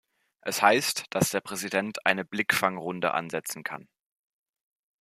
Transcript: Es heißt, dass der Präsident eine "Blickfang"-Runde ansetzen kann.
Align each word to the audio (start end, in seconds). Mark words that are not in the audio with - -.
Es 0.41 0.63
heißt, 0.63 1.05
dass 1.11 1.29
der 1.29 1.41
Präsident 1.41 2.07
eine 2.07 2.25
"Blickfang"-Runde 2.25 3.09
ansetzen 3.13 3.63
kann. 3.63 3.87